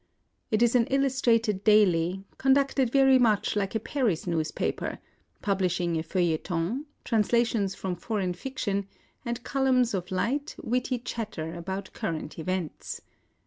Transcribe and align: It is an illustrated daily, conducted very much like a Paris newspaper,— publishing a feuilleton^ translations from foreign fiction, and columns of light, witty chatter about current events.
It 0.49 0.63
is 0.63 0.73
an 0.73 0.87
illustrated 0.87 1.63
daily, 1.63 2.23
conducted 2.39 2.91
very 2.91 3.19
much 3.19 3.55
like 3.55 3.75
a 3.75 3.79
Paris 3.79 4.25
newspaper,— 4.25 4.97
publishing 5.43 5.95
a 5.95 6.01
feuilleton^ 6.01 6.85
translations 7.03 7.75
from 7.75 7.95
foreign 7.95 8.33
fiction, 8.33 8.87
and 9.23 9.43
columns 9.43 9.93
of 9.93 10.09
light, 10.09 10.55
witty 10.59 10.97
chatter 10.97 11.53
about 11.53 11.93
current 11.93 12.39
events. 12.39 13.01